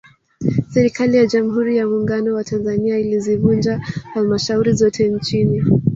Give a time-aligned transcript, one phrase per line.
[0.69, 3.79] Serikali ya Jamhuri ya Muungano wa Tanzania ilizivunja
[4.13, 5.63] Halmashauri zote nchini